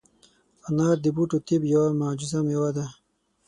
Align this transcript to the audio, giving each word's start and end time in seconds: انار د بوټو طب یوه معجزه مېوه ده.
انار 0.67 0.97
د 1.01 1.07
بوټو 1.15 1.37
طب 1.47 1.61
یوه 1.73 1.87
معجزه 1.99 2.39
مېوه 2.45 2.69
ده. 2.77 2.85